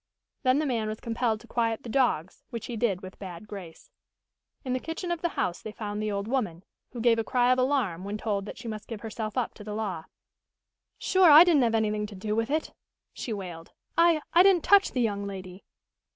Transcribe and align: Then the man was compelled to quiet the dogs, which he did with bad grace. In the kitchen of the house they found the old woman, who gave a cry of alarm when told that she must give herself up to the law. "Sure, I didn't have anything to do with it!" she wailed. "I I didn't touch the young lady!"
Then 0.41 0.57
the 0.57 0.65
man 0.65 0.87
was 0.87 0.99
compelled 0.99 1.39
to 1.41 1.47
quiet 1.47 1.83
the 1.83 1.87
dogs, 1.89 2.43
which 2.49 2.65
he 2.65 2.75
did 2.75 3.01
with 3.01 3.19
bad 3.19 3.47
grace. 3.47 3.91
In 4.65 4.73
the 4.73 4.79
kitchen 4.79 5.11
of 5.11 5.21
the 5.21 5.29
house 5.37 5.61
they 5.61 5.71
found 5.71 6.01
the 6.01 6.11
old 6.11 6.27
woman, 6.27 6.63
who 6.91 6.99
gave 6.99 7.19
a 7.19 7.23
cry 7.23 7.51
of 7.51 7.59
alarm 7.59 8.03
when 8.03 8.17
told 8.17 8.47
that 8.47 8.57
she 8.57 8.67
must 8.67 8.87
give 8.87 9.01
herself 9.01 9.37
up 9.37 9.53
to 9.53 9.63
the 9.63 9.75
law. 9.75 10.05
"Sure, 10.97 11.29
I 11.29 11.43
didn't 11.43 11.61
have 11.61 11.75
anything 11.75 12.07
to 12.07 12.15
do 12.15 12.35
with 12.35 12.49
it!" 12.49 12.73
she 13.13 13.31
wailed. 13.31 13.73
"I 13.95 14.21
I 14.33 14.41
didn't 14.41 14.63
touch 14.63 14.91
the 14.93 15.01
young 15.01 15.27
lady!" 15.27 15.65